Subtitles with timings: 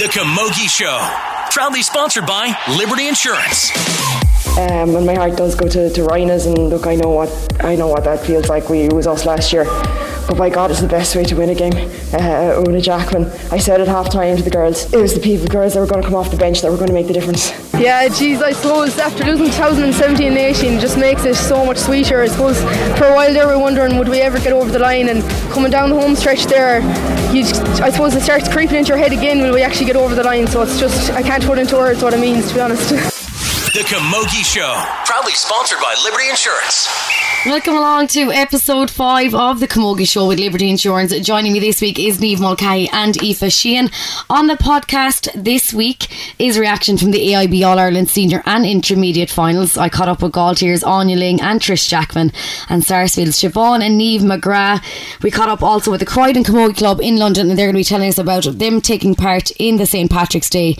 [0.00, 0.98] The Camogie Show.
[1.50, 3.70] Proudly sponsored by Liberty Insurance.
[4.56, 7.28] Um, and my heart does go to, to Rynagh's and look I know what
[7.62, 8.70] I know what that feels like.
[8.70, 9.66] We it was us last year.
[10.30, 11.72] But by God, it's the best way to win a game.
[12.14, 15.48] Uh, Una Jackman, I said at half time to the girls, it was the people,
[15.48, 17.12] girls that were going to come off the bench that were going to make the
[17.12, 17.50] difference.
[17.74, 22.20] Yeah, geez, I suppose after losing 2017 and 18 just makes it so much sweeter.
[22.20, 22.60] I suppose
[22.96, 25.24] for a while there we were wondering would we ever get over the line and
[25.50, 26.80] coming down the home stretch there,
[27.32, 30.14] just, I suppose it starts creeping into your head again will we actually get over
[30.14, 30.46] the line.
[30.46, 33.16] So it's just, I can't put into words what it means to be honest.
[33.72, 34.82] The Camogie Show.
[35.04, 36.88] Proudly sponsored by Liberty Insurance.
[37.46, 41.16] Welcome along to episode five of the Camogie Show with Liberty Insurance.
[41.20, 43.88] Joining me this week is Niamh Mulcahy and Aoife Sheehan.
[44.28, 46.08] On the podcast this week
[46.40, 49.76] is reaction from the AIB All Ireland Senior and Intermediate Finals.
[49.76, 52.32] I caught up with Gailltir's Aine Lyng and Trish Jackman
[52.68, 54.82] and Sarsfield's Siobhan and Niamh McGrath.
[55.22, 57.80] We caught up also with the Croydon Camogie Club in London and they're going to
[57.80, 60.76] be telling us about them taking part in the St Patrick's Day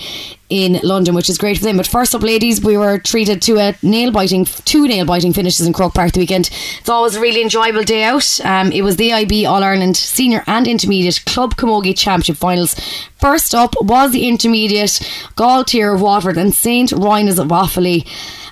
[0.50, 1.76] in London, which is great for them.
[1.76, 5.66] But first up, ladies, we were treated to a nail biting, two nail biting finishes
[5.66, 6.50] in Croke Park the weekend.
[6.78, 8.40] It's always a really enjoyable day out.
[8.44, 12.74] Um, it was the AIB All Ireland Senior and Intermediate Club Camogie Championship finals.
[13.16, 15.00] First up was the intermediate
[15.36, 18.06] Gailltir of Waterford and St Rynagh's of Offaly.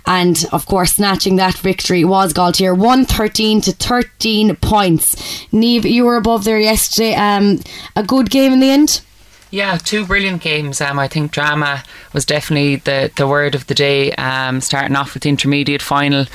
[0.06, 5.16] And of course, snatching that victory was Gailltir 113 to 13 points.
[5.52, 7.14] Niamh, you were above there yesterday.
[7.14, 7.60] Um,
[7.94, 9.02] a good game in the end?
[9.50, 10.80] Yeah, two brilliant games.
[10.80, 11.82] Um, I think drama
[12.12, 14.12] was definitely the, the word of the day.
[14.12, 16.26] Um, starting off with the intermediate final,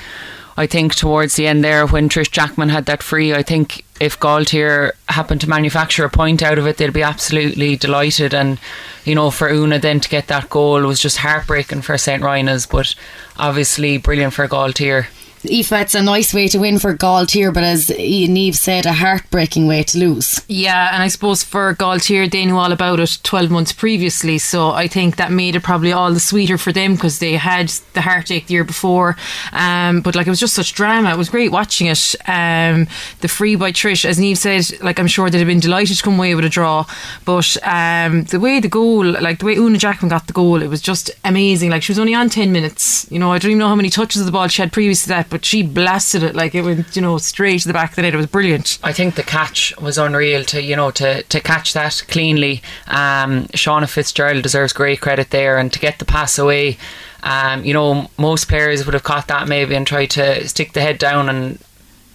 [0.58, 4.20] I think towards the end there, when Trish Jackman had that free, I think if
[4.20, 8.34] Gailltir happened to manufacture a point out of it, they'd be absolutely delighted.
[8.34, 8.60] And
[9.06, 12.66] you know, for Una then to get that goal was just heartbreaking for St Rynagh's,
[12.66, 12.96] but
[13.38, 15.08] obviously brilliant for Gailltir.
[15.46, 19.68] Aoife, it's a nice way to win for Gailltir, but as Niamh said, a heartbreaking
[19.68, 20.42] way to lose.
[20.48, 24.72] Yeah, and I suppose for Gailltir, they knew all about it 12 months previously, so
[24.72, 28.02] I think that made it probably all the sweeter for them because they had the
[28.02, 29.18] heartache the year before.
[29.52, 31.12] Um, but like it was just such drama.
[31.12, 32.16] It was great watching it.
[32.26, 32.88] Um,
[33.20, 36.04] the free by Trish, as Niamh said, like I'm sure they'd have been delighted to
[36.04, 36.86] come away with a draw,
[37.26, 40.68] but um, the way the goal, like the way Una Jackman got the goal, it
[40.68, 41.70] was just amazing.
[41.70, 43.08] Like she was only on 10 minutes.
[43.12, 45.04] You know, I don't even know how many touches of the ball she had previous
[45.04, 47.90] to that but she blasted it like it went, you know, straight to the back
[47.90, 48.14] of the net.
[48.14, 48.78] It was brilliant.
[48.84, 52.62] I think the catch was unreal to you know to to catch that cleanly.
[52.86, 56.78] Um, Shauna Fitzgerald deserves great credit there, and to get the pass away.
[57.24, 60.82] Um, you know, most players would have caught that maybe and tried to stick the
[60.82, 61.58] head down and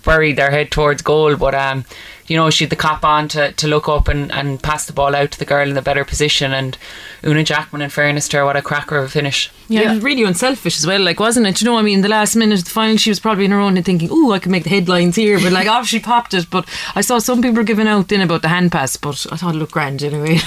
[0.05, 1.87] bury their head towards goal, but um,
[2.29, 4.93] you know, she had the cop on to, to look up and, and pass the
[4.93, 6.53] ball out to the girl in the better position.
[6.53, 6.77] And
[7.25, 9.51] Una Jackman, in fairness to her, what a cracker of a finish.
[9.69, 9.91] Yeah, yeah.
[9.91, 11.61] it was really unselfish as well, like, wasn't it?
[11.61, 13.59] You know, I mean, the last minute of the final, she was probably in her
[13.59, 15.41] own and thinking, oh, I can make the headlines here.
[15.41, 16.51] But, like, obviously popped it.
[16.51, 19.55] But I saw some people giving out then about the hand pass, but I thought
[19.55, 20.39] it looked grand anyway.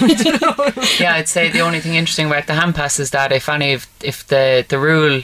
[1.00, 3.72] yeah, I'd say the only thing interesting about the hand pass is that if any,
[3.72, 5.22] if, if the, the rule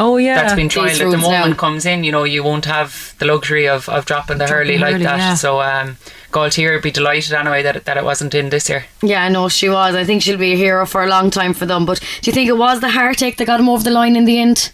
[0.00, 1.54] Oh yeah, that's been tried at the moment now.
[1.54, 2.04] comes in.
[2.04, 5.04] You know, you won't have the luxury of, of dropping the dropping hurley like hurley,
[5.04, 5.18] that.
[5.18, 5.34] Yeah.
[5.34, 5.96] So um,
[6.32, 8.86] Gailltir would be delighted anyway that it, that it wasn't in this year.
[9.02, 9.94] Yeah, no, she was.
[9.94, 11.86] I think she'll be a hero for a long time for them.
[11.86, 14.24] But do you think it was the heartache that got him over the line in
[14.24, 14.72] the end?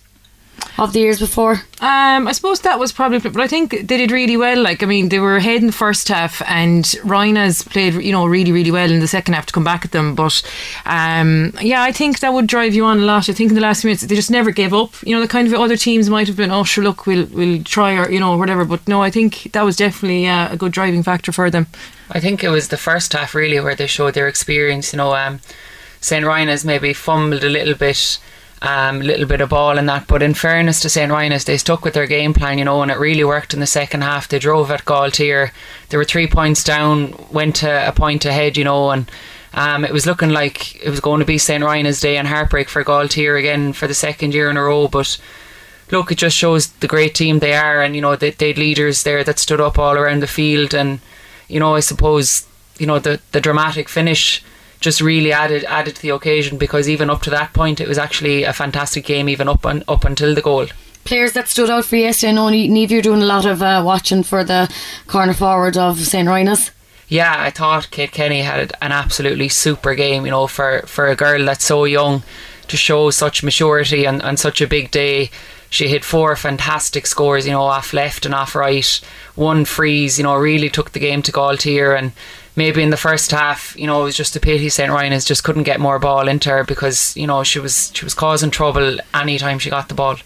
[0.78, 1.62] Of the years before?
[1.80, 4.62] Um, I suppose that was probably, but I think they did really well.
[4.62, 8.26] Like, I mean, they were ahead in the first half, and Rynagh's played, you know,
[8.26, 10.14] really, really well in the second half to come back at them.
[10.14, 10.42] But
[10.84, 13.28] um, yeah, I think that would drive you on a lot.
[13.28, 14.94] I think in the last minutes they just never gave up.
[15.02, 17.62] You know, the kind of other teams might have been, oh, sure, look, we'll we'll
[17.64, 18.64] try or you know whatever.
[18.64, 21.66] But no, I think that was definitely uh, a good driving factor for them.
[22.10, 24.92] I think it was the first half really where they showed their experience.
[24.92, 25.40] You know, um,
[26.00, 28.18] St Rynagh's maybe fumbled a little bit
[28.62, 30.06] um, a little bit of ball and that.
[30.06, 31.10] But in fairness to St.
[31.10, 33.66] Rynagh's, they stuck with their game plan, you know, and it really worked in the
[33.66, 34.28] second half.
[34.28, 35.50] They drove at Gailltir.
[35.88, 39.10] They were three points down, went to a point ahead, you know, and
[39.54, 41.64] um, it was looking like it was going to be St.
[41.64, 44.88] Rynagh's day and heartbreak for Gailltir again for the second year in a row.
[44.88, 45.18] But
[45.90, 49.02] look, it just shows the great team they are, and you know they, they leaders
[49.02, 51.00] there that stood up all around the field, and
[51.48, 52.46] you know I suppose
[52.78, 54.44] you know the the dramatic finish
[54.80, 57.98] just really added added to the occasion because even up to that point it was
[57.98, 60.66] actually a fantastic game even up and up until the goal.
[61.04, 63.82] Players that stood out for yesterday I know Niamh you're doing a lot of uh,
[63.84, 64.72] watching for the
[65.06, 66.70] corner forward of St Rynagh's
[67.08, 71.16] yeah I thought Kate Kenny had an absolutely super game you know for, for a
[71.16, 72.22] girl that's so young
[72.70, 75.30] to show such maturity and, and such a big day.
[75.68, 79.00] She hit four fantastic scores, you know, off left and off right.
[79.34, 82.12] One freeze, you know, really took the game to Gailltir and
[82.60, 84.92] maybe in the first half, you know, it was just a pity St.
[84.92, 88.12] Rynagh's just couldn't get more ball into her because, you know, she was she was
[88.12, 90.16] causing trouble anytime she got the ball.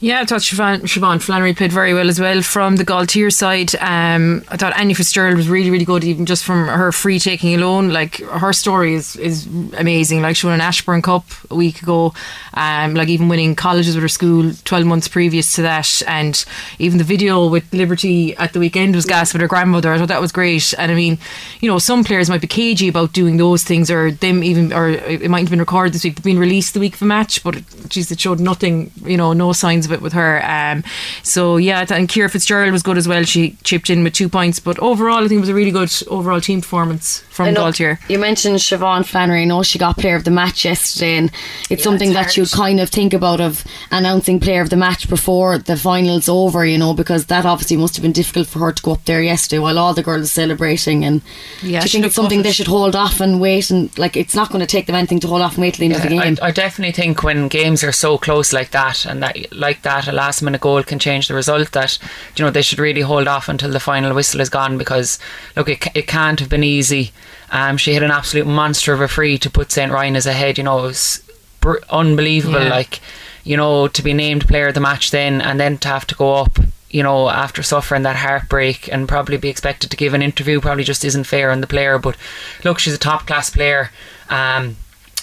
[0.00, 3.74] Yeah, I thought Siobhan, Siobhan Flannery played very well as well from the Gailltir side.
[3.76, 7.54] Um, I thought Annie Fitzgerald was really, really good, even just from her free taking
[7.54, 7.90] alone.
[7.90, 9.46] Like her story is, is
[9.78, 10.20] amazing.
[10.20, 12.12] Like she won an Ashbourne Cup a week ago,
[12.52, 16.02] um, like even winning colleges with her school 12 months previous to that.
[16.06, 16.44] And
[16.78, 19.92] even the video with Liberty at the weekend was gas with her grandmother.
[19.92, 20.74] I thought that was great.
[20.76, 21.18] And I mean,
[21.60, 24.90] you know, some players might be cagey about doing those things, or them even, or
[24.90, 27.42] it might have been recorded this week, they've been released the week of a match,
[27.42, 30.44] but geez, it showed nothing, you know, no signs of it with her.
[30.44, 30.84] Um,
[31.22, 33.24] so yeah, and Kira Fitzgerald was good as well.
[33.24, 35.92] She chipped in with two points, but overall, I think it was a really good
[36.08, 37.98] overall team performance from Gailltir.
[38.08, 39.42] You mentioned Siobhan Flannery.
[39.42, 41.30] I know she got player of the match yesterday, and
[41.70, 44.76] it's yeah, something it's that you kind of think about of announcing player of the
[44.76, 46.64] match before the finals over.
[46.64, 49.22] You know, because that obviously must have been difficult for her to go up there
[49.22, 51.04] yesterday while all the girls are celebrating.
[51.04, 51.22] And
[51.62, 53.70] yeah, do you think it's something they should hold off and wait?
[53.70, 55.88] And like, it's not going to take them anything to hold off and wait till
[55.88, 56.38] the end yeah, of the game.
[56.40, 60.08] I, I definitely think when games are so close like that, and that like that,
[60.08, 61.72] a last minute goal can change the result.
[61.72, 61.98] That
[62.36, 65.18] you know they should really hold off until the final whistle is gone because
[65.56, 67.12] look, it, it can't have been easy.
[67.50, 70.58] Um, she had an absolute monster of a free to put St Rynagh's ahead.
[70.58, 71.30] You know, it was
[71.60, 72.62] br- unbelievable.
[72.62, 72.70] Yeah.
[72.70, 73.00] Like
[73.44, 76.14] you know, to be named player of the match then, and then to have to
[76.14, 76.58] go up
[76.94, 80.84] you know, after suffering that heartbreak and probably be expected to give an interview probably
[80.84, 81.98] just isn't fair on the player.
[81.98, 82.16] But
[82.62, 83.90] look, she's a top class player.
[84.30, 84.76] Um,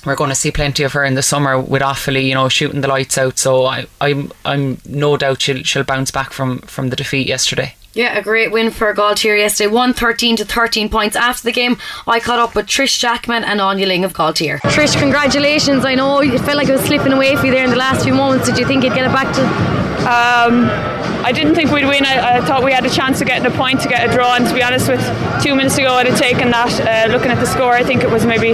[0.05, 2.81] we're going to see plenty of her in the summer with Offaly, you know, shooting
[2.81, 3.37] the lights out.
[3.37, 7.75] So I, I'm, I'm no doubt she'll, she'll bounce back from, from the defeat yesterday.
[7.93, 9.67] Yeah, a great win for Gailltir yesterday.
[9.67, 11.15] 113 to 13 points.
[11.17, 11.77] After the game,
[12.07, 14.59] I caught up with Trish Jackman and Aine Lyng of Gailltir.
[14.61, 15.83] Trish, congratulations.
[15.83, 18.03] I know you felt like it was slipping away for you there in the last
[18.03, 18.47] few moments.
[18.47, 19.80] Did you think you'd get it back to.
[20.01, 20.65] Um,
[21.23, 22.03] I didn't think we'd win.
[22.05, 24.33] I, I, thought we had a chance of getting a point to get a draw.
[24.35, 24.99] And to be honest, with
[25.43, 26.73] two minutes ago, I'd have taken that.
[26.81, 28.53] Uh, looking at the score, I think it was maybe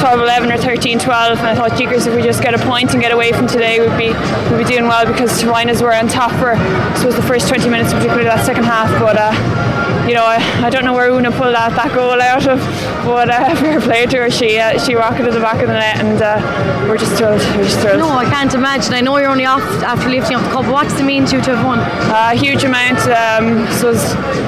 [0.00, 1.38] 12 11 or 13 12.
[1.38, 3.80] And I thought, Jeekers, if we just get a point and get away from today,
[3.80, 4.16] we'd be
[4.50, 7.68] we'd be doing well because Rynagh's were on top for I suppose the first 20
[7.68, 8.88] minutes, particularly that second half.
[8.98, 9.77] But uh,
[10.08, 12.58] you know, I, I don't know where Una pulled that, that goal out of,
[13.04, 14.30] but uh, fair play to her.
[14.30, 17.40] She uh, she rocketed the back of the net, and uh, we're just thrilled.
[17.56, 18.00] We're just thrilled.
[18.00, 18.94] No, I can't imagine.
[18.94, 20.66] I know you're only off after lifting up the cup.
[20.66, 21.78] What's the mean to you to have won?
[21.78, 23.00] A huge amount.
[23.12, 23.92] Um, so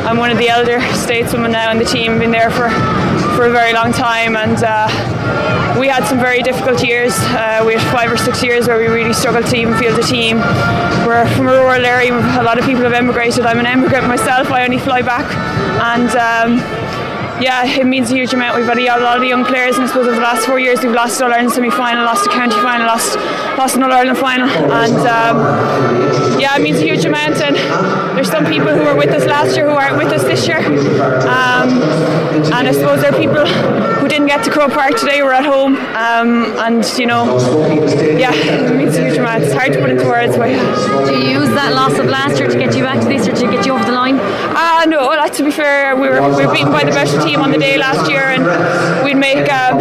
[0.08, 2.18] I'm one of the elder stateswomen now in the team.
[2.18, 2.68] Been there for
[3.40, 4.86] for a very long time, and uh,
[5.80, 7.14] we had some very difficult years.
[7.16, 10.02] Uh, we had five or six years where we really struggled to even field a
[10.02, 10.36] team.
[11.06, 12.12] We're from a rural area.
[12.38, 13.46] A lot of people have emigrated.
[13.46, 14.50] I'm an emigrant myself.
[14.50, 15.24] I only fly back,
[15.80, 16.60] and.
[16.60, 16.79] Um,
[17.40, 18.56] yeah, it means a huge amount.
[18.56, 20.80] We've had a lot of young players, and I suppose over the last four years
[20.82, 23.16] we've lost All Ireland semi final, lost a county final, lost
[23.56, 27.40] lost an All Ireland final, and um, yeah, it means a huge amount.
[27.40, 27.56] And
[28.16, 30.58] there's some people who were with us last year who aren't with us this year,
[30.58, 31.80] um,
[32.52, 33.44] and I suppose there are people
[34.10, 37.38] didn't get to Croke Park today, We're at home, um, and you know,
[38.18, 39.44] yeah, it means a huge amount.
[39.44, 40.48] It's hard to put into words, but
[41.06, 43.36] do you use that loss of last year to get you back to this year
[43.36, 44.18] to get you over the line?
[44.18, 47.40] Uh, no, like, to be fair, we were we were beaten by the better team
[47.40, 49.78] on the day last year, and we'd make, um,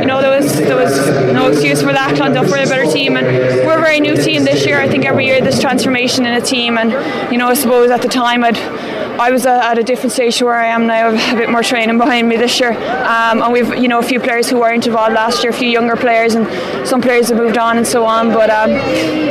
[0.00, 0.94] you know, there was there was
[1.32, 2.14] no excuse for that.
[2.14, 3.26] Clondalk were a better team, and
[3.66, 4.80] we're a very new team this year.
[4.80, 6.92] I think every year there's transformation in a team, and
[7.32, 9.01] you know, I suppose at the time I'd.
[9.20, 11.40] I was uh, at a different stage to where I am now, I have a
[11.40, 14.48] bit more training behind me this year, um, and we've you know a few players
[14.48, 16.46] who weren't involved last year, a few younger players, and
[16.86, 18.28] some players have moved on and so on.
[18.28, 18.70] But um,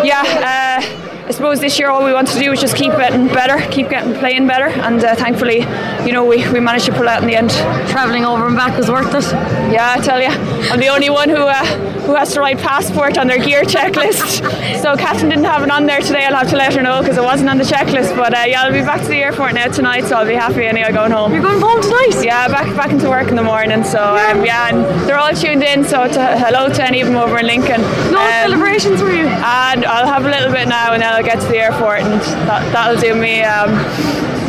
[0.06, 0.82] yeah.
[0.84, 3.58] Uh, I suppose this year all we want to do is just keep getting better,
[3.72, 5.60] keep getting playing better, and uh, thankfully,
[6.06, 7.52] you know, we, we managed to pull out in the end.
[7.90, 9.24] Travelling over and back was worth it.
[9.72, 11.64] Yeah, I tell you, I'm the only one who uh,
[12.12, 14.44] who has to write passport on their gear checklist.
[14.82, 16.26] so Catherine didn't have it on there today.
[16.26, 18.18] I'll have to let her know because it wasn't on the checklist.
[18.18, 20.66] But uh, yeah, I'll be back to the airport now tonight, so I'll be happy
[20.66, 21.32] anyway going home.
[21.32, 22.22] You're going home tonight?
[22.22, 23.86] Yeah, back back into work in the morning.
[23.86, 25.86] So um, yeah, and they're all tuned in.
[25.86, 27.80] So to, hello to any of them over in Lincoln.
[28.12, 29.28] No um, celebrations for you.
[29.28, 32.20] And I'll have a little bit now, and then I'll get to the airport and
[32.50, 33.42] that, that'll do me.
[33.42, 33.72] Um,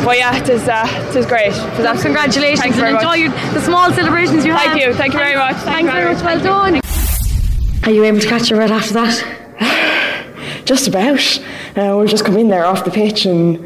[0.03, 1.53] but yeah, it is, uh, it is great.
[1.53, 4.73] So congratulations and enjoy the small celebrations you have.
[4.73, 4.81] Thank.
[4.81, 4.93] You.
[4.93, 5.55] Thank you very much.
[5.63, 6.23] Thanks, Thanks very much.
[6.23, 6.82] Well done.
[7.85, 10.63] Are you able to catch your breath after that?
[10.65, 11.39] just about.
[11.75, 13.59] Uh, we've just come in there off the pitch and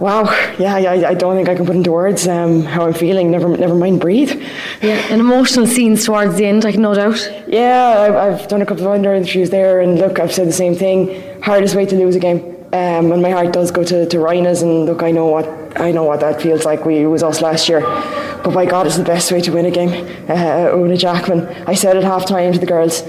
[0.00, 0.22] wow,
[0.58, 3.30] yeah, I, I don't think I can put into words um, how I'm feeling.
[3.30, 4.40] Never, never mind breathe.
[4.80, 7.20] Yeah, and emotional scenes towards the end, like no doubt.
[7.48, 10.52] Yeah, I've, I've done a couple of under interviews there, and look, I've said the
[10.52, 11.40] same thing.
[11.42, 12.56] Hardest way to lose a game.
[12.72, 15.90] Um, and my heart does go to, to Rynagh's and look I know what I
[15.90, 18.96] know what that feels like we it was us last year but by God it's
[18.96, 19.90] the best way to win a game
[20.30, 23.02] uh, Una Jackman I said at half time to the girls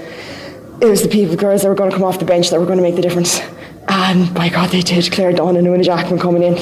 [0.82, 2.66] it was the people girls that were going to come off the bench that were
[2.66, 3.40] going to make the difference.
[3.88, 5.10] And by God they did.
[5.12, 6.54] Claire Dunn and Una Jackman coming in.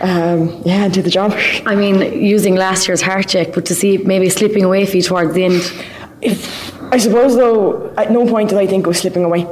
[0.00, 1.32] Um, yeah and did the job.
[1.66, 5.02] I mean using last year's heart check but to see maybe slipping away for you
[5.02, 5.62] towards the end.
[6.20, 9.46] If, I suppose though at no point did I think it was slipping away.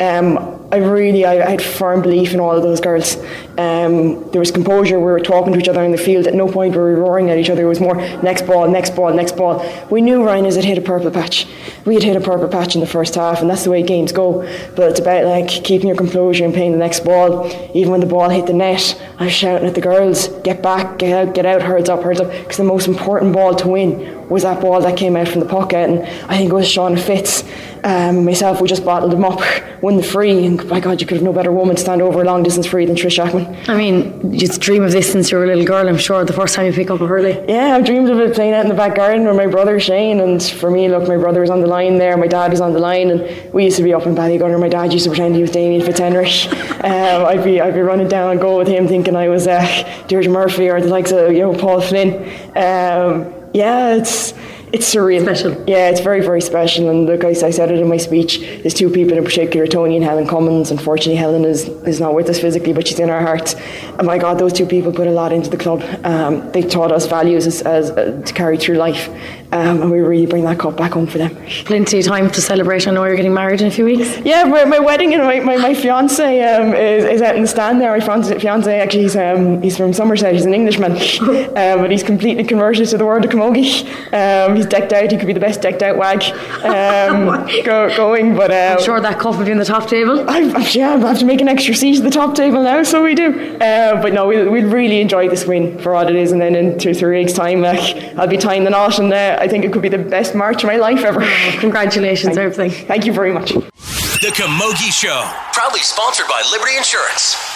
[0.00, 3.16] Um, I really, I, I, had firm belief in all of those girls.
[3.56, 4.98] Um, there was composure.
[4.98, 6.26] We were talking to each other in the field.
[6.26, 7.62] At no point were we roaring at each other.
[7.62, 9.64] It was more next ball, next ball, next ball.
[9.88, 11.46] We knew Rynagh's had hit a purple patch.
[11.84, 14.10] We had hit a purple patch in the first half, and that's the way games
[14.10, 14.40] go.
[14.74, 17.46] But it's about like keeping your composure and playing the next ball.
[17.72, 20.98] Even when the ball hit the net, I was shouting at the girls, "Get back,
[20.98, 24.28] get out, get out, hurls up, hurls up!" Because the most important ball to win
[24.28, 26.96] was that ball that came out from the pocket, and I think it was Sean
[26.96, 27.44] Fitz
[27.84, 29.40] um, myself, we just bottled them up,
[29.82, 32.22] won the free, and my God, you could have no better woman to stand over
[32.22, 33.56] a long distance free than Trish Jackman.
[33.68, 36.32] I mean, you dream of this since you were a little girl, I'm sure, the
[36.32, 37.32] first time you pick up a hurley.
[37.48, 40.20] Yeah, I've dreamed of it playing out in the back garden with my brother Shane,
[40.20, 42.72] and for me, look, my brother was on the line there, my dad was on
[42.72, 44.58] the line, and we used to be up in Ballygunner.
[44.58, 46.46] My dad used to pretend he was Damien Fitzhenry.
[46.84, 50.04] um, I'd be I'd be running down and go with him, thinking I was uh,
[50.08, 52.14] Deirdre Murphy or the likes of you know Paul Flynn.
[52.56, 54.34] Um, yeah, it's
[54.74, 55.22] it's surreal.
[55.22, 55.52] Special.
[55.68, 56.88] Yeah, it's very, very special.
[56.90, 58.40] And look, I, I said it in my speech.
[58.40, 60.72] There's two people in particular, Tony and Helen Cummins.
[60.72, 63.54] Unfortunately, Helen is, is not with us physically, but she's in our hearts.
[63.98, 65.82] And my God, those two people put a lot into the club.
[66.04, 69.08] Um, they taught us values as, as uh, to carry through life.
[69.52, 71.36] Um, and we really bring that cup back home for them.
[71.64, 72.88] Plenty of time to celebrate.
[72.88, 74.18] I know you're getting married in a few weeks.
[74.24, 77.46] Yeah, my, my wedding and my, my, my fiance um, is, is out in the
[77.46, 77.96] stand there.
[77.96, 80.32] My fiance, fiance actually, he's, um, he's from Somerset.
[80.32, 83.84] He's an Englishman, um, but he's completely converted to the world of camogie.
[84.12, 85.10] Um, he's decked out.
[85.10, 86.22] He could be the best decked out wag
[86.64, 88.34] um, go, going.
[88.36, 90.28] But I'm sure that cup will be in the top table.
[90.28, 90.40] I,
[90.72, 93.14] yeah, I'll have to make an extra seat at the top table now, so we
[93.14, 93.56] do.
[93.56, 96.54] Uh, but no, we'll, we'll really enjoy this win for what it is, and then
[96.54, 99.12] in two three weeks' time, like, I'll be tying the knot and.
[99.12, 101.22] Uh, I think it could be the best March of my life ever.
[101.22, 102.86] Oh, congratulations, thank, everything.
[102.86, 103.52] Thank you very much.
[103.52, 107.53] The Camogie Show, proudly sponsored by Liberty Insurance.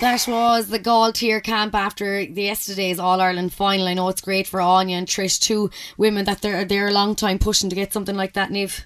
[0.00, 3.86] That was the Gailltir camp after yesterday's All Ireland final.
[3.86, 7.14] I know it's great for Aine and Trish, two women that they're they're a long
[7.14, 8.84] time pushing to get something like that, Niamh.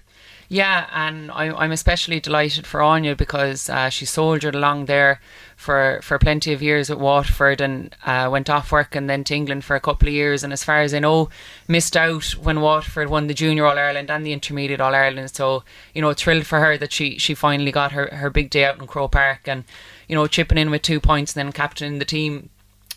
[0.49, 5.21] Yeah, and I, I'm especially delighted for Aine because uh, she soldiered along there
[5.55, 9.35] for, for plenty of years at Waterford and uh, went off work and then to
[9.35, 10.43] England for a couple of years.
[10.43, 11.29] And as far as I know,
[11.67, 15.31] missed out when Waterford won the Junior All Ireland and the Intermediate All Ireland.
[15.31, 15.63] So,
[15.95, 18.79] you know, thrilled for her that she, she finally got her, her big day out
[18.79, 19.63] in Croke Park and,
[20.07, 22.49] you know, chipping in with two points and then captaining the team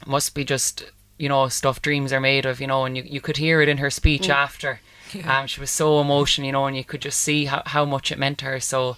[0.07, 0.85] must be just,
[1.19, 3.69] you know, stuff dreams are made of, you know, and you, you could hear it
[3.69, 4.35] in her speech mm.
[4.35, 4.81] after
[5.15, 5.41] yeah.
[5.41, 8.13] Um, she was so emotional, you know, and you could just see how, how much
[8.13, 8.61] it meant to her.
[8.61, 8.97] So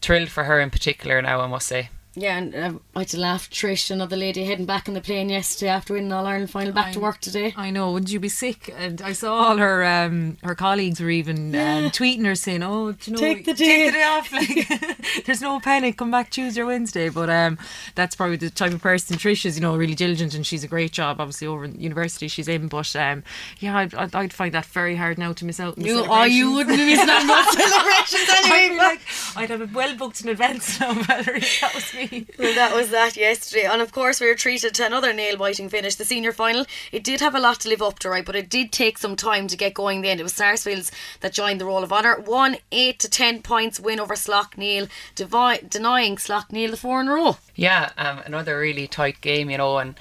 [0.00, 1.90] thrilled for her in particular now, I must say.
[2.16, 3.48] Yeah, and uh, I had to laugh.
[3.50, 6.88] Trish, another lady, heading back in the plane yesterday after winning All Ireland final, back
[6.88, 7.54] I, to work today.
[7.56, 7.92] I know.
[7.92, 8.74] Wouldn't you be sick?
[8.76, 12.88] And I saw all her um, her colleagues were even um, tweeting her saying, "Oh,
[13.04, 14.32] you know, take the day, take the day off.
[14.32, 15.98] Like, there's no panic.
[15.98, 17.58] Come back Tuesday or Wednesday." But um,
[17.94, 19.56] that's probably the type of person Trish is.
[19.56, 21.20] You know, really diligent, and she's a great job.
[21.20, 22.66] Obviously, over in university she's in.
[22.66, 23.22] But um,
[23.60, 25.78] yeah, I'd, I'd, I'd, find that very hard now to miss out.
[25.78, 28.74] You, oh, you wouldn't miss out on celebrations anyway.
[28.74, 29.00] I'd, like,
[29.36, 31.44] I'd have it well booked in advance now, Valerie.
[31.60, 31.99] That was me
[32.38, 33.64] well, that was that yesterday.
[33.64, 35.94] And of course, we were treated to another nail biting finish.
[35.94, 38.24] The senior final, it did have a lot to live up to, right?
[38.24, 40.02] But it did take some time to get going.
[40.02, 40.90] Then it was Sarsfields
[41.20, 42.20] that joined the roll of honour.
[42.20, 47.12] One eight to ten points win over Slaughtneil, devi- denying Slaughtneil the four in a
[47.14, 47.36] row.
[47.54, 49.94] Yeah, um, another really tight game, you know, and.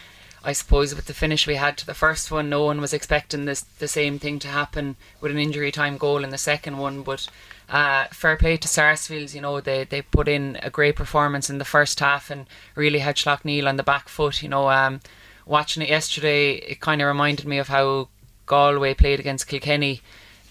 [0.44, 3.46] I suppose with the finish we had to the first one, no one was expecting
[3.46, 7.02] this the same thing to happen with an injury time goal in the second one.
[7.02, 7.28] But
[7.68, 11.58] uh, fair play to Sarsfields, you know, they, they put in a great performance in
[11.58, 14.42] the first half and really had Slaughtneil on the back foot.
[14.42, 15.02] You know, um,
[15.46, 18.08] watching it yesterday, it kind of reminded me of how
[18.46, 20.02] Galway played against Kilkenny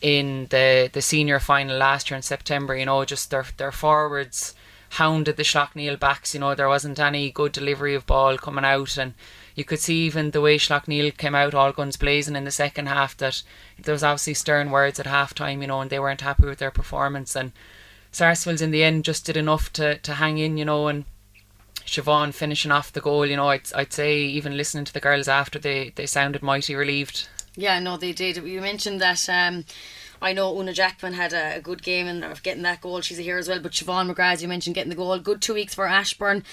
[0.02, 2.76] in the, the senior final last year in September.
[2.76, 4.54] You know, just their, their forwards
[4.90, 6.34] hounded the Slaughtneil backs.
[6.34, 9.14] You know, there wasn't any good delivery of ball coming out and
[9.58, 12.86] you could see even the way Slaughtneil came out all guns blazing in the second
[12.86, 13.42] half that
[13.82, 16.58] there was obviously stern words at half time, you know, and they weren't happy with
[16.58, 17.34] their performance.
[17.34, 17.50] And
[18.12, 21.06] Sarsfields in the end just did enough to, to hang in, you know, and
[21.84, 25.26] Siobhan finishing off the goal, you know, I'd, I'd say even listening to the girls
[25.26, 27.28] after they, they sounded mighty relieved.
[27.56, 28.36] Yeah, no, they did.
[28.36, 29.64] You mentioned that um,
[30.20, 33.00] I know Una Jackman had a, a, good game and of getting that goal.
[33.00, 33.60] She's a hero as well.
[33.60, 35.18] But Siobhan McGrath, you mentioned getting the goal.
[35.18, 36.44] Good two weeks for Ashbourne.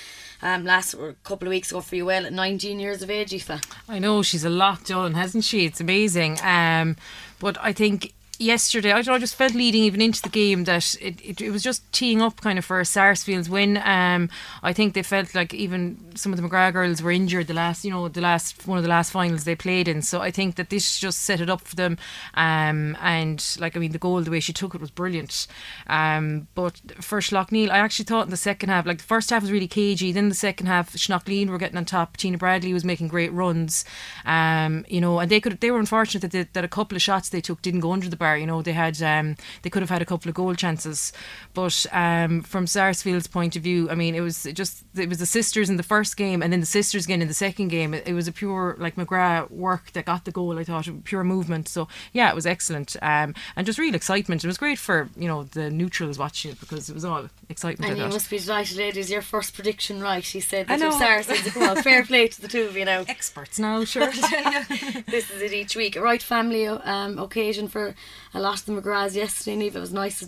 [0.42, 3.62] Um, last couple of weeks ago for you well at 19 years of age, Aoife.
[3.90, 5.66] I know she's a lot done, hasn't she?
[5.66, 6.40] It's amazing.
[6.44, 6.96] Um,
[7.40, 11.20] but I think yesterday, I, I just felt leading even into the game that it,
[11.24, 13.78] it, it was just teeing up kind of for Sarsfields win.
[13.84, 14.30] Um,
[14.64, 17.86] I think they felt like even some of the McGrath girls were injured the last,
[17.86, 20.02] you know, the last one of the last finals they played in.
[20.02, 21.98] So I think that this just set it up for them.
[22.34, 25.48] Um, and like I mean, the goal, the way she took it was brilliant.
[25.88, 29.42] Um, but for Slaughtneil, I actually thought in the second half, like the first half
[29.42, 30.12] was really cagey.
[30.12, 32.18] Then the second half, Slaughtneil were getting on top.
[32.18, 33.86] Tina Bradley was making great runs.
[34.26, 37.02] Um, you know, and they could they were unfortunate that they, that a couple of
[37.02, 38.38] shots they took didn't go under the bar.
[38.38, 41.14] You know, they had um, they could have had a couple of goal chances,
[41.54, 45.26] but um, from Sarsfield's point of view, I mean, it was just it was the
[45.26, 47.94] sisters in the first game, and then the sisters again in the second game.
[47.94, 50.58] It, it was a pure like McGrath work that got the goal.
[50.60, 51.68] I thought pure movement.
[51.68, 54.44] So yeah, it was excellent, um, and just real excitement.
[54.44, 57.92] It was great for you know the neutrals watching it because it was all excitement.
[57.92, 59.10] And you must be delighted, ladies.
[59.12, 60.24] Your first prediction right.
[60.24, 61.00] She said I that your know.
[61.00, 61.84] Sarah said to come on.
[61.84, 63.06] Fair play to the two of you now.
[63.08, 64.12] experts now, sure.
[65.08, 65.96] this is it each week.
[65.96, 67.96] Right family um, occasion for
[68.40, 69.76] lot of the McGraths yesterday, Niamh.
[69.76, 70.28] It was nice to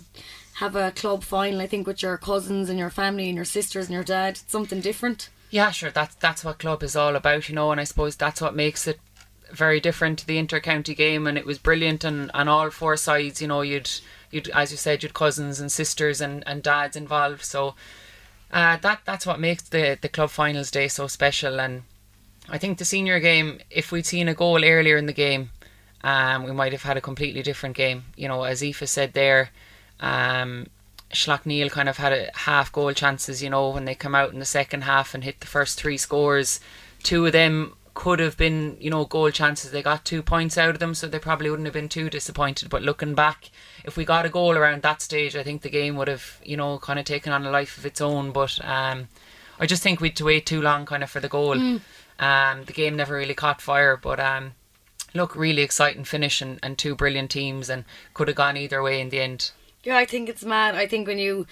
[0.54, 3.86] have a club final, I think, with your cousins and your family and your sisters
[3.86, 4.38] and your dad.
[4.42, 5.28] It's something different.
[5.50, 5.90] Yeah, sure.
[5.90, 8.86] That's that's what club is all about, you know, and I suppose that's what makes
[8.86, 9.00] it
[9.50, 11.26] very different to the inter-county game.
[11.26, 13.90] And it was brilliant, and on all four sides, you know, you'd
[14.30, 17.44] you'd as you said, you'd cousins and sisters and, and dads involved.
[17.44, 17.74] So
[18.52, 21.60] uh, that that's what makes the the club finals day so special.
[21.60, 21.84] And
[22.50, 25.50] I think the senior game, if we'd seen a goal earlier in the game,
[26.02, 28.04] um, we might have had a completely different game.
[28.16, 29.50] You know, as Aoife said there,
[30.00, 30.66] um,
[31.12, 34.38] Slaughtneil kind of had a half goal chances, you know, when they come out in
[34.38, 36.60] the second half and hit the first three scores.
[37.02, 39.70] Two of them could have been, you know, goal chances.
[39.72, 42.68] They got two points out of them, so they probably wouldn't have been too disappointed.
[42.68, 43.50] But looking back,
[43.84, 46.56] if we got a goal around that stage, I think the game would have, you
[46.56, 48.30] know, kind of taken on a life of its own.
[48.30, 49.08] But um,
[49.58, 51.54] I just think we'd to wait too long kind of for the goal.
[52.20, 54.52] Um, the game never really caught fire, but um,
[55.14, 57.84] look, really exciting finish and, and two brilliant teams, and
[58.14, 59.50] could have gone either way in the end.
[59.84, 60.74] Yeah, I think it's mad.
[60.74, 61.46] I think when you,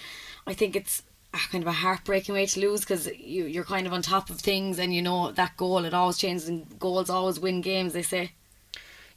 [0.46, 3.92] I think it's kind of a heartbreaking way to lose because you, you're kind of
[3.92, 7.38] on top of things and you know that goal, it always changes and goals always
[7.38, 8.32] win games, they say.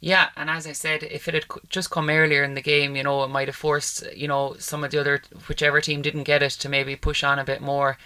[0.00, 3.02] Yeah, and as I said, if it had just come earlier in the game, you
[3.02, 6.42] know, it might have forced, you know, some of the other, whichever team didn't get
[6.42, 7.98] it, to maybe push on a bit more.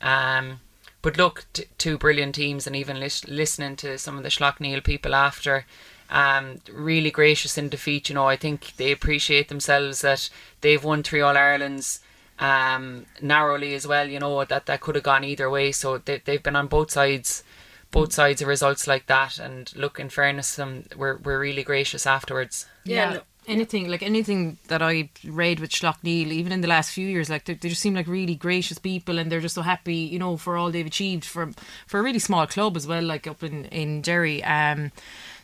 [0.00, 0.60] Um,
[1.02, 4.82] but look, t- two brilliant teams, and even lis- listening to some of the Slaughtneil
[4.82, 5.66] people after,
[6.10, 8.08] um, really gracious in defeat.
[8.08, 10.30] You know, I think they appreciate themselves that
[10.60, 12.00] they've won three All Irelands
[12.38, 14.08] um, narrowly as well.
[14.08, 15.72] You know that that could have gone either way.
[15.72, 17.42] So they they've been on both sides,
[17.90, 19.38] both sides of results like that.
[19.38, 22.66] And look, in fairness, to them we're we're really gracious afterwards.
[22.84, 27.06] Yeah, no- anything like anything that I read with Slaughtneil, even in the last few
[27.06, 29.96] years, like they, they just seem like really gracious people, and they're just so happy,
[29.96, 31.50] you know, for all they've achieved for
[31.86, 34.42] for a really small club as well, like up in in Derry.
[34.44, 34.92] Um,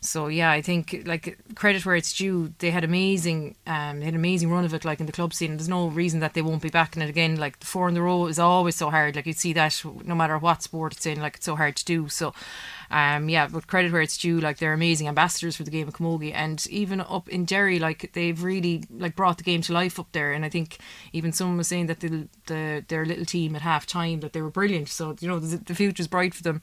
[0.01, 2.53] so yeah, I think like credit where it's due.
[2.59, 5.35] They had amazing, um, they had an amazing run of it, like in the club
[5.35, 5.57] scene.
[5.57, 7.37] There's no reason that they won't be back in it again.
[7.37, 9.17] Like the four in the row is always so hard.
[9.17, 11.85] Like you see that no matter what sport it's in, like it's so hard to
[11.85, 12.09] do.
[12.09, 12.33] So,
[12.91, 14.41] um, yeah, but credit where it's due.
[14.41, 18.13] Like they're amazing ambassadors for the game of Camogie, and even up in Derry, like
[18.13, 20.33] they've really like brought the game to life up there.
[20.33, 20.79] And I think
[21.13, 24.43] even someone was saying that the, the their little team at half time that they
[24.43, 24.89] were brilliant.
[24.89, 26.63] So you know the, the future's bright for them.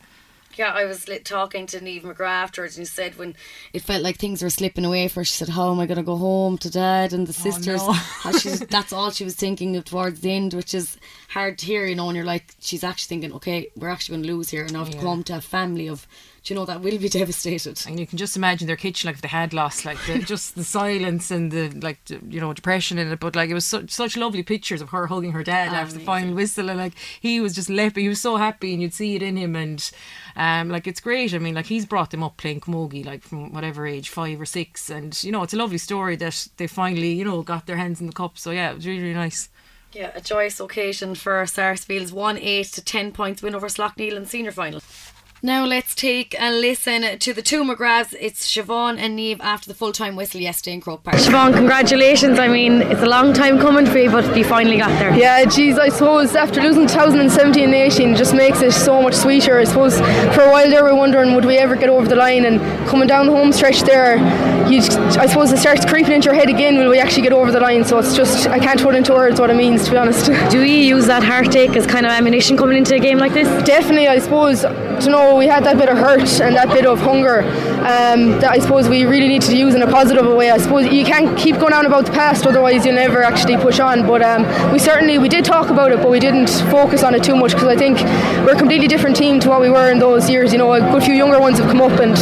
[0.58, 3.36] Yeah, I was talking to Niamh McGrath afterwards, and she said when
[3.74, 5.98] it felt like things were slipping away for her, she said, "How am I going
[5.98, 7.92] to go home to Dad and the oh, sisters?" no.
[8.24, 10.98] How she's, that's all she was thinking of towards the end, which is
[11.30, 12.08] hard to hear, you know.
[12.08, 14.80] And you're like, she's actually thinking, "Okay, we're actually going to lose here, and I
[14.80, 15.02] have to Yeah.
[15.02, 16.08] come home to a family of,
[16.46, 19.16] do you know, that will be devastated." And you can just imagine their kitchen like
[19.16, 22.54] if they had lost, like the, just the silence and the like, the, you know,
[22.54, 23.20] depression in it.
[23.20, 26.06] But like it was such such lovely pictures of her hugging her dad after the
[26.06, 28.04] final whistle, and like he was just leaping.
[28.04, 29.56] He was so happy, and you'd see it in him.
[29.56, 29.92] And
[30.36, 31.34] um, like it's great.
[31.34, 34.46] I mean, like he's brought them up playing camogie, like from whatever age, five or
[34.46, 37.78] six, and you know, it's a lovely story that they finally, you know, got their
[37.78, 38.38] hands in the cup.
[38.38, 39.50] So yeah, it was really really nice.
[39.96, 44.26] Yeah, a joyous occasion for Sarsfield's 1 8 to 10 points win over Slaughtneil in
[44.26, 44.82] senior final.
[45.46, 48.16] Now let's take a listen to the two McGraths.
[48.20, 51.18] It's Siobhan and Niamh after the full time whistle yesterday in Croke Park.
[51.18, 52.40] Siobhan, congratulations.
[52.40, 55.16] I mean, it's a long time coming for you, but you finally got there.
[55.16, 59.14] Yeah, geez, I suppose after losing 2017 and 18, it just makes it so much
[59.14, 59.60] sweeter.
[59.60, 62.16] I suppose for a while there, we were wondering would we ever get over the
[62.16, 64.18] line, and coming down the home stretch there,
[64.70, 64.80] you,
[65.20, 66.78] I suppose it starts creeping into your head again.
[66.78, 67.84] Will we actually get over the line?
[67.84, 70.26] So it's just I can't put into words what it means, to be honest.
[70.52, 73.48] Do we use that heartache as kind of ammunition coming into a game like this?
[73.64, 77.00] Definitely, I suppose, you know, we had that bit of hurt and that bit of
[77.00, 77.42] hunger
[77.86, 80.50] um, that I suppose we really need to use in a positive way.
[80.50, 83.80] I suppose you can't keep going on about the past, otherwise you'll never actually push
[83.80, 84.08] on.
[84.08, 87.24] But um, we certainly, we did talk about it, but we didn't focus on it
[87.24, 88.00] too much because I think
[88.46, 90.52] we're a completely different team to what we were in those years.
[90.52, 92.18] You know, a good few younger ones have come up and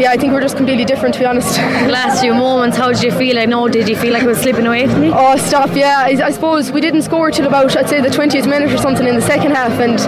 [0.00, 1.58] yeah, I think we're just completely different to be honest.
[1.88, 3.38] Last few moments, how did you feel?
[3.38, 5.12] I know, did you feel like it was slipping away from you?
[5.14, 5.98] Oh, stop, yeah.
[5.98, 9.06] I, I suppose we didn't score till about, I'd say, the 20th minute or something
[9.06, 9.72] in the second half.
[9.80, 9.98] And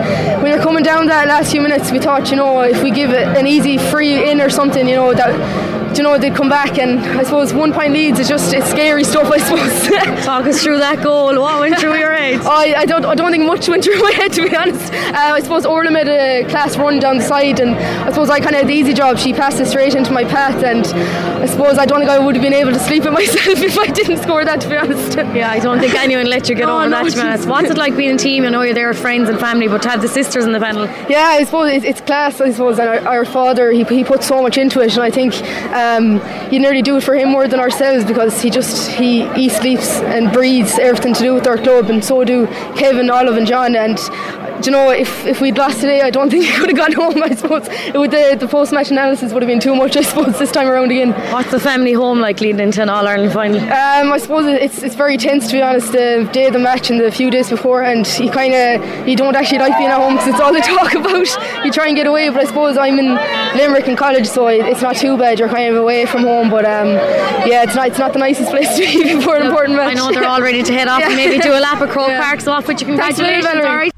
[0.43, 3.11] when you're coming down that last few minutes, we thought, you know, if we give
[3.11, 5.35] it an easy free in or something, you know, that
[5.97, 9.05] you know, they'd come back and I suppose one point leads is just it's scary
[9.05, 9.31] stuff.
[9.31, 10.25] I suppose.
[10.25, 11.39] Talk us through that goal.
[11.41, 12.41] What went through your head?
[12.45, 14.93] I, I don't I don't think much went through my head to be honest.
[14.93, 18.41] Uh, I suppose Orla made a class run down the side, and I suppose I
[18.41, 19.19] kind of had the easy job.
[19.19, 20.87] She passed it straight into my path, and
[21.43, 23.79] I suppose I don't think I would have been able to sleep with myself if
[23.79, 24.61] I didn't score that.
[24.63, 25.17] To be honest.
[25.17, 27.19] Yeah, I don't think anyone let you get No, over no, that.
[27.19, 27.49] Honest.
[27.49, 28.45] What's it like being in team?
[28.45, 30.61] I know you're there with friends and family, but to have the sisters in the
[30.61, 30.87] panel.
[31.09, 32.41] Yeah, I suppose it's, it's class.
[32.41, 35.11] I suppose, and our, our father he, he put so much into it, and I
[35.11, 36.21] think um, Um,
[36.53, 39.89] you nearly do it for him more than ourselves because he just he he sleeps
[40.15, 43.77] and breathes everything to do with our club, and so do Kevin, Olive, and John.
[43.77, 43.99] And
[44.61, 46.93] do you know, if if we'd lost today, I don't think he could have gone
[46.93, 47.23] home.
[47.23, 49.97] I suppose it would, the the post match analysis would have been too much.
[49.97, 51.13] I suppose this time around again.
[51.33, 53.59] What's the family home like leading into an All Ireland final?
[53.61, 55.93] Um, I suppose it's it's very tense to be honest.
[55.93, 59.17] The day of the match and the few days before, and you kind of you
[59.17, 61.65] don't actually like being at home because it's all they talk about.
[61.65, 63.15] You try and get away, but I suppose I'm in
[63.57, 65.39] Limerick in college, so it's not too bad.
[65.39, 66.89] You're kind of away from home, but um,
[67.51, 69.91] yeah, it's not it's not the nicest place to be before an important match.
[69.91, 72.09] I know they're all ready to head off and maybe do a lap at Croke
[72.09, 72.23] Yeah.
[72.23, 72.97] Park, so off with you.
[72.97, 73.91] Thanks Congratulations, Valerie.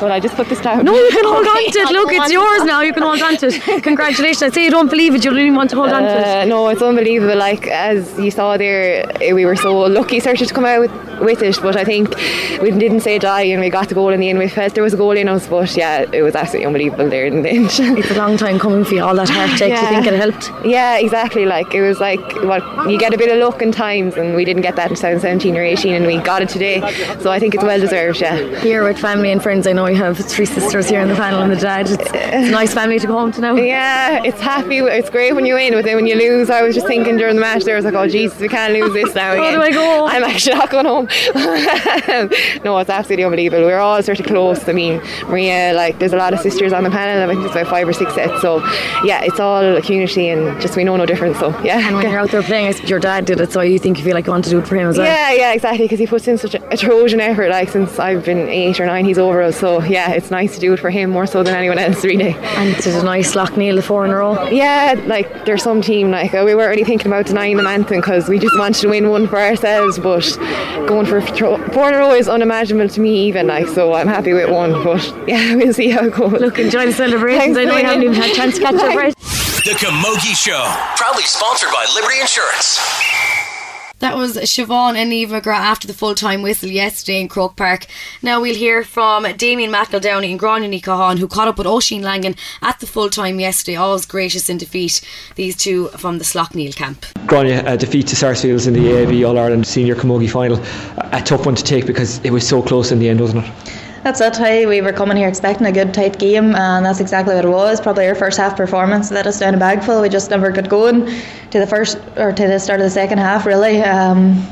[0.00, 0.84] But I just put this down.
[0.84, 1.92] No, you can hold Okay, on to it.
[1.92, 2.80] Look, it's yours now.
[2.80, 3.82] You can hold on to it.
[3.82, 4.42] Congratulations.
[4.42, 5.24] I say you don't believe it.
[5.24, 6.26] You even want to hold on to it.
[6.26, 7.36] Uh, no, it's unbelievable.
[7.36, 11.42] Like as you saw there, we were so lucky, started to come out with, with
[11.42, 11.58] it.
[11.62, 12.14] But I think
[12.60, 14.38] we didn't say die, and we got the goal in the end.
[14.38, 17.26] We felt there was a goal in us, but yeah, it was absolutely unbelievable there
[17.26, 17.70] in the end.
[18.00, 19.58] It's a long time coming for you, all that heartache.
[19.74, 20.50] Do you think it helped?
[20.64, 21.44] yeah, exactly.
[21.44, 24.44] Like it was like what you get a bit of luck in times, and we
[24.44, 26.80] didn't get that in 2017 or 18, and we got it today.
[27.20, 28.20] So I think it's well deserved.
[28.20, 28.60] Yeah.
[28.60, 31.42] Here with family and friends, I know you have three sisters here in the panel
[31.42, 31.90] and the dad.
[31.90, 33.54] It's, it's a nice family to go home to now.
[33.54, 34.78] Yeah, it's happy.
[34.78, 37.34] It's great when you win, but then when you lose, I was just thinking during
[37.36, 39.32] the match, there was like, oh Jesus, we can't lose this now.
[39.40, 39.54] Again.
[39.54, 40.06] do I go?
[40.06, 41.08] I'm actually not going home.
[42.64, 43.64] no, it's absolutely unbelievable.
[43.64, 44.68] We're all sort of close.
[44.68, 47.22] I mean, Maria, like, there's a lot of sisters on the panel.
[47.22, 48.40] I think it's about five or six sets.
[48.40, 48.58] So
[49.04, 51.38] yeah, it's all a community, and just we know no difference.
[51.38, 51.86] So yeah.
[51.86, 54.14] And when you're out there playing, your dad did it, so you think you feel
[54.14, 55.06] like you want to do it for him as well.
[55.06, 55.84] Yeah, yeah, exactly.
[55.84, 57.50] Because he puts in such a, Trojan effort.
[57.50, 59.58] Like since I've been eight or nine, he's over us.
[59.58, 62.34] So yeah, it's nice to do it for him more so than anyone else, really.
[62.34, 64.48] And did a nice Lockneil the four in a row.
[64.48, 68.28] Yeah, like there's some team like we weren't really thinking about denying them anything because
[68.28, 69.98] we just wanted to win one for ourselves.
[69.98, 70.24] But
[70.86, 73.66] going for tro- four a row is unimaginable to me, even like.
[73.68, 74.72] So I'm happy with one.
[74.84, 76.32] But yeah, we'll see how it goes.
[76.40, 77.56] Look, enjoy the celebrations.
[77.56, 79.14] Thanks I know you a haven't even had a chance to catch your breath.
[79.64, 80.62] The Camogie Show.
[80.96, 82.78] Proudly sponsored by Liberty Insurance.
[84.00, 87.84] That was Siobhan and Niamh McGrath after the full time whistle yesterday in Croke Park.
[88.22, 92.34] Now we'll hear from Damien McEldowney and Gráinne Cahan, who caught up with Oisin Langan
[92.62, 93.76] at the full time yesterday.
[93.76, 95.02] Always gracious in defeat,
[95.34, 97.02] these two from the Slaughtneil camp.
[97.26, 100.58] Gráinne uh, defeat to Sarsfields in the AIB All Ireland Senior Camogie final.
[101.12, 103.79] A tough one to take because it was so close in the end, wasn't it?
[104.02, 104.34] That's it.
[104.34, 107.48] Hey, we were coming here expecting a good tight game, and that's exactly what it
[107.48, 107.82] was.
[107.82, 110.00] Probably our first half performance let us down a bagful.
[110.00, 111.04] We just never got going
[111.50, 113.82] to the first or to the start of the second half, really.
[113.82, 114.42] Um,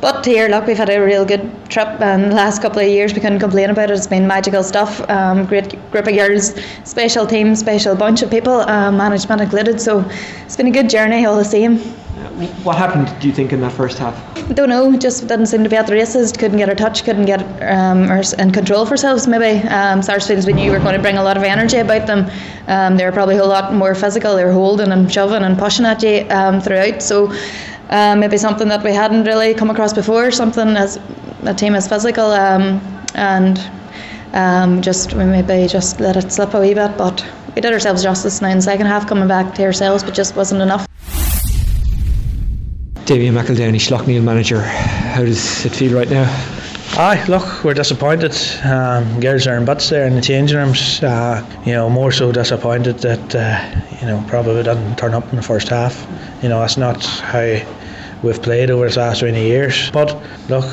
[0.00, 3.14] but here, look, we've had a real good trip, and the last couple of years
[3.14, 3.96] we couldn't complain about it.
[3.96, 5.08] It's been magical stuff.
[5.08, 9.80] Um, great group of girls, special team, special bunch of people, uh, management included.
[9.80, 10.04] So
[10.44, 11.97] it's been a good journey all the same.
[12.62, 14.14] What happened, do you think, in that first half?
[14.36, 16.32] I Don't know, just didn't seem to be at the races.
[16.32, 19.26] Couldn't get her touch, couldn't get um, in control of ourselves.
[19.26, 22.30] Maybe um, Sarsfields we knew were going to bring a lot of energy about them.
[22.66, 24.36] Um, they were probably a lot more physical.
[24.36, 27.02] They were holding and shoving and pushing at you um, throughout.
[27.02, 27.32] So
[27.90, 30.30] um, maybe something that we hadn't really come across before.
[30.30, 30.98] Something as
[31.42, 32.80] a team as physical um,
[33.14, 33.58] and
[34.32, 36.96] um, just we maybe just let it slip a wee bit.
[36.96, 40.14] But we did ourselves justice now in the second half, coming back to ourselves, but
[40.14, 40.86] just wasn't enough.
[43.08, 44.60] Damien McEldowney, Slaughtneil manager.
[44.60, 46.24] How does it feel right now?
[46.98, 48.36] Aye, look, we're disappointed.
[48.62, 51.02] Um, girls are in butts there in the changing rooms.
[51.02, 55.36] Uh, you know, more so disappointed that uh, you know probably didn't turn up in
[55.36, 56.06] the first half.
[56.42, 57.58] You know, that's not how
[58.22, 59.90] we've played over the last 20 years.
[59.90, 60.14] But
[60.50, 60.66] look,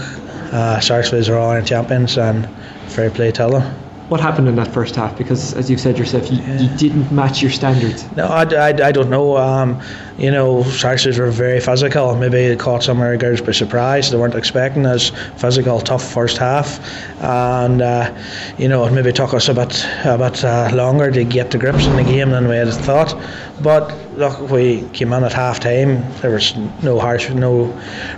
[0.52, 2.50] uh, Sarsfields are all our champions, and
[2.90, 3.85] fair play to them.
[4.10, 5.18] What happened in that first half?
[5.18, 8.06] Because, as you've said yourself, you, you didn't match your standards.
[8.16, 9.36] No, I, I, I don't know.
[9.36, 9.82] Um,
[10.20, 12.16] you know, Sarsfields were very physical.
[12.16, 14.12] Maybe they caught some of our girls by surprise.
[14.12, 16.80] They weren't expecting us physical, tough first half,
[17.20, 18.16] and uh,
[18.60, 21.58] you know, it maybe took us a bit a bit uh, longer to get the
[21.58, 23.20] grips in the game than we had thought.
[23.62, 26.04] But look, we came in at half time.
[26.22, 27.66] There was no harsh, no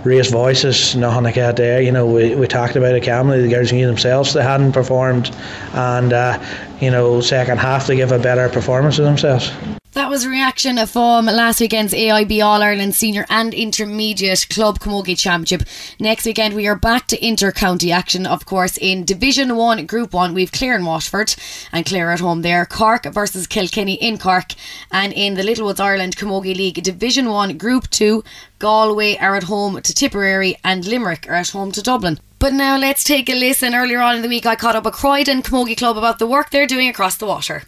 [0.04, 1.80] raised voices, nothing like that there.
[1.80, 3.42] You know, we, we talked about it calmly.
[3.42, 5.34] The girls knew themselves they hadn't performed,
[5.72, 6.42] and uh,
[6.80, 9.52] you know, second half they give a better performance of themselves.
[9.98, 15.18] That was reaction from um, last weekend's AIB All Ireland Senior and Intermediate Club Camogie
[15.18, 15.68] Championship.
[15.98, 20.12] Next weekend, we are back to inter county action, of course, in Division 1, Group
[20.12, 20.34] 1.
[20.34, 21.34] We've Clare and Waterford,
[21.72, 22.64] and Clare at home there.
[22.64, 24.52] Cork versus Kilkenny in Cork.
[24.92, 28.22] And in the Littlewoods Ireland Camogie League, Division 1, Group 2,
[28.60, 32.20] Galway are at home to Tipperary, and Limerick are at home to Dublin.
[32.38, 33.74] But now let's take a listen.
[33.74, 36.50] Earlier on in the week, I caught up with Croydon Camogie Club about the work
[36.50, 37.64] they're doing across the water.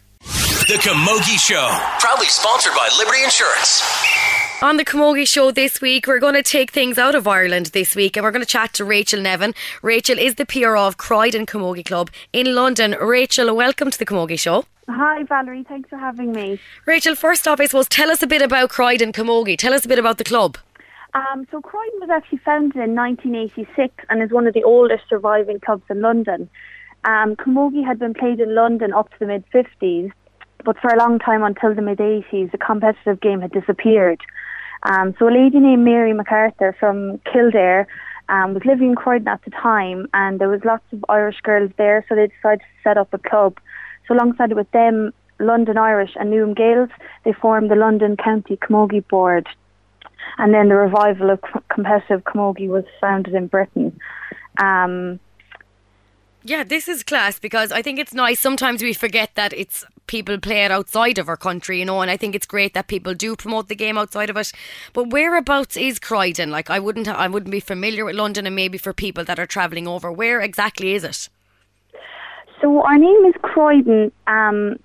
[0.67, 1.69] The Camogie Show,
[1.99, 3.81] proudly sponsored by Liberty Insurance.
[4.61, 7.95] On the Camogie Show this week, we're going to take things out of Ireland this
[7.95, 9.55] week and we're going to chat to Rachel Nevin.
[9.81, 12.95] Rachel is the PRO of Croydon Camogie Club in London.
[13.01, 14.65] Rachel, welcome to the Camogie Show.
[14.87, 15.63] Hi, Valerie.
[15.63, 16.59] Thanks for having me.
[16.85, 19.57] Rachel, first off, I suppose, tell us a bit about Croydon Camogie.
[19.57, 20.59] Tell us a bit about the club.
[21.15, 25.59] Um, so Croydon was actually founded in 1986 and is one of the oldest surviving
[25.59, 26.51] clubs in London.
[27.03, 30.11] Um, Camogie had been played in London up to the mid 50s,
[30.65, 34.21] but for a long time until the mid 80s, the competitive game had disappeared.
[34.83, 37.87] Um, so a lady named Mary MacArthur from Kildare
[38.29, 41.71] um, was living in Croydon at the time, and there was lots of Irish girls
[41.77, 43.59] there, so they decided to set up a club.
[44.07, 46.89] So alongside with them, London Irish and Newham Gaels,
[47.25, 49.47] they formed the London County Camogie Board
[50.37, 53.97] and then the revival of competitive camogie was founded in Britain.
[54.57, 55.19] Um,
[56.43, 58.39] yeah, this is class because I think it's nice.
[58.39, 62.11] Sometimes we forget that it's people play it outside of our country, you know, and
[62.11, 64.51] I think it's great that people do promote the game outside of it.
[64.93, 66.51] But whereabouts is Croydon?
[66.51, 69.45] Like, I wouldn't, I wouldn't be familiar with London, and maybe for people that are
[69.45, 71.29] travelling over, where exactly is it?
[72.59, 74.77] So our name is Croydon, um,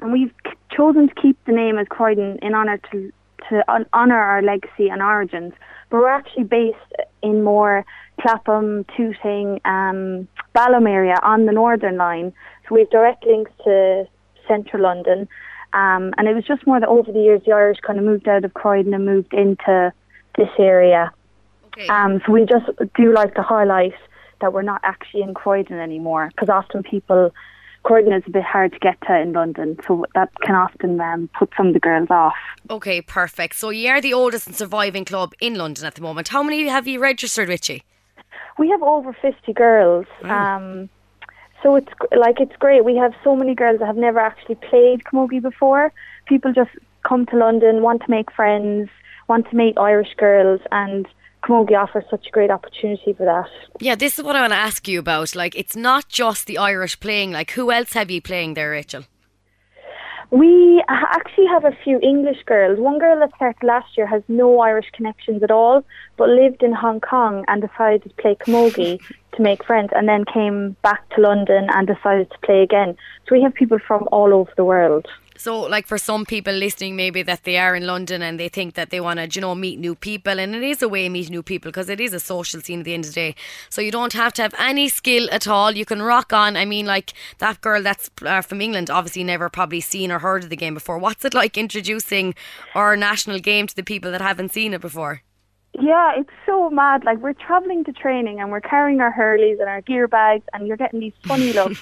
[0.00, 0.32] and we've
[0.70, 3.12] chosen to keep the name as Croydon in honour to
[3.50, 5.52] to honour our legacy and origins.
[5.90, 6.78] But we're actually based
[7.22, 7.84] in more
[8.20, 12.32] Clapham, Tooting, um, Balham area on the Northern Line.
[12.68, 14.06] So we have direct links to
[14.48, 15.28] central London.
[15.72, 18.28] Um, and it was just more that over the years the Irish kind of moved
[18.28, 19.92] out of Croydon and moved into
[20.38, 21.12] this area.
[21.66, 21.88] Okay.
[21.88, 23.94] Um, so we just do like to highlight
[24.40, 27.32] that we're not actually in Croydon anymore because often people
[27.82, 31.28] Croydon is a bit hard to get to in London, so that can often um,
[31.38, 32.34] put some of the girls off.
[32.70, 33.56] Okay, perfect.
[33.56, 36.28] So you are the oldest and surviving club in London at the moment.
[36.28, 37.80] How many have you registered with you?
[38.58, 40.06] We have over 50 girls.
[40.22, 40.30] Mm.
[40.30, 40.88] Um,
[41.62, 42.84] so it's like it's great.
[42.84, 45.92] We have so many girls that have never actually played camogie before.
[46.26, 46.70] People just
[47.08, 48.90] come to London, want to make friends,
[49.28, 51.06] want to meet Irish girls, and
[51.42, 53.50] Camogie offers such a great opportunity for that.
[53.80, 55.34] Yeah, this is what I want to ask you about.
[55.34, 57.32] Like, it's not just the Irish playing.
[57.32, 59.04] Like, who else have you playing there, Rachel?
[60.34, 62.80] We actually have a few English girls.
[62.80, 65.84] One girl that started last year has no Irish connections at all,
[66.16, 68.98] but lived in Hong Kong and decided to play camogie
[69.36, 72.96] to make friends, and then came back to London and decided to play again.
[73.26, 75.06] So we have people from all over the world.
[75.36, 78.74] So, like for some people listening, maybe that they are in London and they think
[78.74, 81.08] that they want to, you know, meet new people, and it is a way to
[81.08, 83.34] meet new people because it is a social scene at the end of the day.
[83.68, 85.72] So you don't have to have any skill at all.
[85.72, 86.56] You can rock on.
[86.56, 90.44] I mean, like that girl that's uh, from England, obviously never probably seen or heard
[90.44, 90.98] of the game before.
[90.98, 92.34] What's it like introducing
[92.74, 95.22] our national game to the people that haven't seen it before?
[95.80, 97.04] Yeah, it's so mad.
[97.04, 100.66] Like we're traveling to training and we're carrying our hurleys and our gear bags, and
[100.66, 101.80] you're getting these funny looks.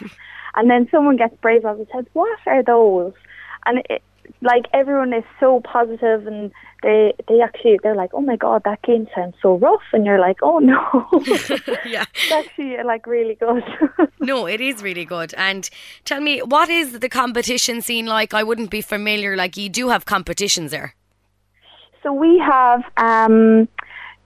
[0.54, 3.12] and then someone gets brave enough and says, "What are those?"
[3.66, 4.02] and it,
[4.40, 6.50] like everyone is so positive and
[6.82, 9.82] they they actually they're like oh my god that game sounds so rough.
[9.92, 11.08] And you're like oh no.
[11.84, 12.04] Yeah.
[12.14, 13.62] It's actually like really good.
[14.20, 15.34] No it is really good.
[15.36, 15.68] And
[16.04, 18.34] tell me what is the competition scene like?
[18.34, 19.36] I wouldn't be familiar.
[19.36, 20.94] Like you do have competitions there.
[22.02, 23.68] So we have um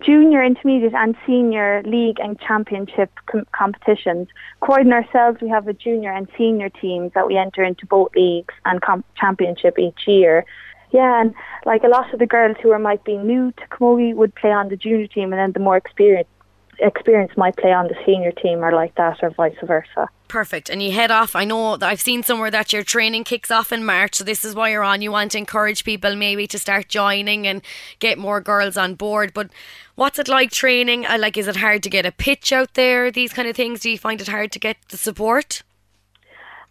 [0.07, 4.29] junior, intermediate, and senior league and championship com- competitions.
[4.61, 8.55] Croydon ourselves, we have a junior and senior teams that we enter into both leagues
[8.65, 8.81] and
[9.17, 10.45] championship each year.
[10.93, 14.15] Yeah, and like a lot of the girls who are might be new to Camogie
[14.15, 16.31] would play on the junior team, and then the more experienced
[16.79, 20.09] experience might play on the senior team or like that, or vice versa.
[20.29, 20.69] Perfect.
[20.69, 21.37] And you head off.
[21.37, 24.45] I know that I've seen somewhere that your training kicks off in March, so this
[24.45, 25.03] is why you're on.
[25.03, 27.63] You want to encourage people maybe to start joining and
[28.01, 29.33] get more girls on board.
[29.33, 29.51] But
[29.95, 31.07] what's it like training?
[31.07, 33.11] Uh, like, is it hard to get a pitch out there?
[33.11, 33.81] These kind of things.
[33.81, 35.63] Do you find it hard to get the support?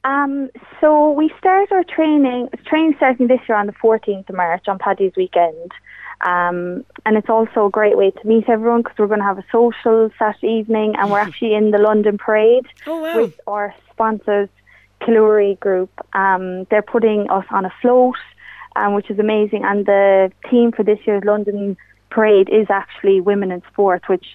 [0.03, 0.49] Um,
[0.81, 2.49] so we start our training.
[2.65, 5.71] Training starting this year on the 14th of March on Paddy's weekend.
[6.21, 9.37] Um, and it's also a great way to meet everyone because we're going to have
[9.37, 13.21] a social Saturday evening and we're actually in the London Parade oh, wow.
[13.21, 14.49] with our sponsors,
[15.01, 15.91] Kaluri Group.
[16.13, 18.15] Um, they're putting us on a float,
[18.75, 19.63] um, which is amazing.
[19.65, 21.77] And the theme for this year's London
[22.09, 24.25] Parade is actually women in sport, which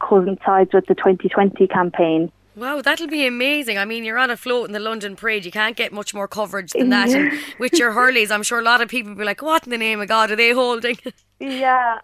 [0.00, 2.32] coincides with the 2020 campaign.
[2.56, 3.78] Wow, that'll be amazing.
[3.78, 5.44] I mean, you're on a float in the London Parade.
[5.44, 7.08] You can't get much more coverage than that.
[7.10, 9.70] And with your hurleys, I'm sure a lot of people will be like, what in
[9.70, 10.98] the name of God are they holding?
[11.42, 12.00] Yeah.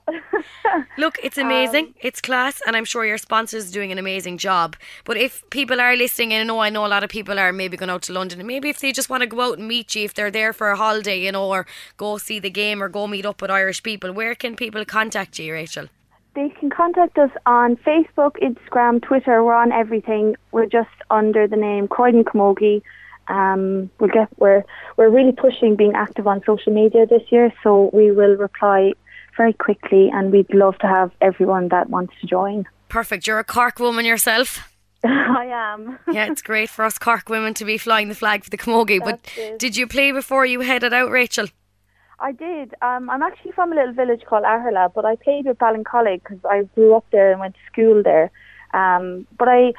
[0.98, 1.88] Look, it's amazing.
[1.88, 4.76] Um, it's class, and I'm sure your sponsors doing an amazing job.
[5.04, 7.52] But if people are listening, and I know I know a lot of people are
[7.52, 9.68] maybe going out to London, and maybe if they just want to go out and
[9.68, 11.66] meet you, if they're there for a holiday, you know, or
[11.98, 15.38] go see the game or go meet up with Irish people, where can people contact
[15.38, 15.88] you, Rachel?
[16.36, 19.42] They can contact us on Facebook, Instagram, Twitter.
[19.42, 20.36] We're on everything.
[20.52, 22.82] We're just under the name Croydon Camogie.
[23.28, 24.62] Um, we'll get we're
[24.98, 28.92] we're really pushing being active on social media this year, so we will reply
[29.38, 32.66] very quickly, and we'd love to have everyone that wants to join.
[32.90, 33.26] Perfect.
[33.26, 34.70] You're a Cork woman yourself.
[35.04, 35.98] I am.
[36.12, 39.02] yeah, it's great for us Cork women to be flying the flag for the Camogie.
[39.02, 39.20] But
[39.58, 41.46] did you play before you headed out, Rachel?
[42.18, 42.74] I did.
[42.80, 46.38] Um, I'm actually from a little village called Aherla, but I played with Ballincollig because
[46.48, 48.30] I grew up there and went to school there.
[48.72, 49.74] Um, but I,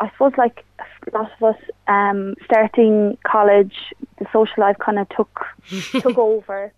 [0.00, 3.74] I suppose like a lot of us, um, starting college,
[4.18, 5.44] the social life kind of took
[6.00, 6.72] took over.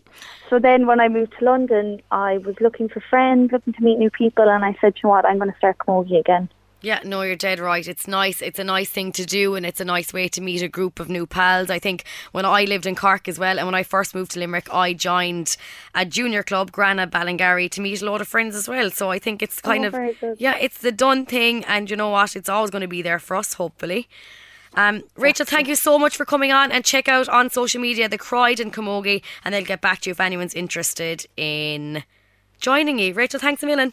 [0.50, 3.98] So then when I moved to London, I was looking for friends, looking to meet
[3.98, 6.48] new people, and I said, you know what, I'm going to start Camogie again.
[6.86, 7.84] Yeah, no, you're dead right.
[7.84, 8.40] It's nice.
[8.40, 11.00] It's a nice thing to do, and it's a nice way to meet a group
[11.00, 11.68] of new pals.
[11.68, 14.38] I think when I lived in Cork as well, and when I first moved to
[14.38, 15.56] Limerick, I joined
[15.96, 18.92] a junior club, Granagh Ballingarry, to meet a lot of friends as well.
[18.92, 22.10] So I think it's kind oh, of yeah, it's the done thing, and you know
[22.10, 22.36] what?
[22.36, 24.08] It's always going to be there for us, hopefully.
[24.74, 28.08] Um, Rachel, thank you so much for coming on and check out on social media
[28.08, 32.04] the Croydon Camogie and they'll get back to you if anyone's interested in
[32.60, 33.12] joining you.
[33.12, 33.92] Rachel, thanks a million.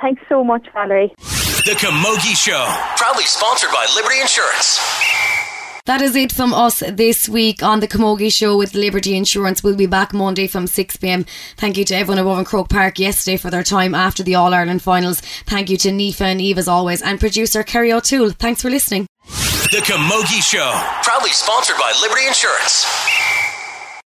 [0.00, 1.12] Thanks so much, Valerie.
[1.64, 4.80] The Camogie Show, proudly sponsored by Liberty Insurance.
[5.86, 9.62] That is it from us this week on the Camogie Show with Liberty Insurance.
[9.62, 11.24] We'll be back Monday from 6 pm.
[11.56, 14.52] Thank you to everyone above in Croke Park yesterday for their time after the All
[14.52, 15.20] Ireland finals.
[15.20, 18.30] Thank you to Niamh and Aoife as always, and producer Kerry O'Toole.
[18.30, 19.06] Thanks for listening.
[19.26, 20.72] The Camogie Show,
[21.04, 22.86] proudly sponsored by Liberty Insurance.